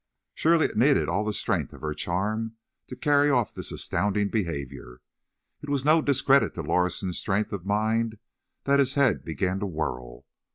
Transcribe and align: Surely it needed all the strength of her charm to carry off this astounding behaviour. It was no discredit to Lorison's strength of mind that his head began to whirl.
Surely 0.33 0.65
it 0.65 0.75
needed 0.75 1.07
all 1.07 1.23
the 1.23 1.31
strength 1.31 1.73
of 1.73 1.81
her 1.81 1.93
charm 1.93 2.55
to 2.87 2.95
carry 2.95 3.29
off 3.29 3.53
this 3.53 3.71
astounding 3.71 4.29
behaviour. 4.29 4.99
It 5.61 5.69
was 5.69 5.85
no 5.85 6.01
discredit 6.01 6.55
to 6.55 6.63
Lorison's 6.63 7.19
strength 7.19 7.53
of 7.53 7.67
mind 7.67 8.17
that 8.63 8.79
his 8.79 8.95
head 8.95 9.23
began 9.23 9.59
to 9.59 9.67
whirl. 9.67 10.25